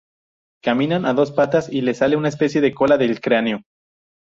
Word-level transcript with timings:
Caminan 0.63 1.05
a 1.05 1.13
dos 1.13 1.31
patas 1.31 1.71
y 1.71 1.81
les 1.81 1.99
sale 1.99 2.15
una 2.15 2.29
especie 2.29 2.59
de 2.59 2.73
cola 2.73 2.97
del 2.97 3.21
cráneo. 3.21 3.59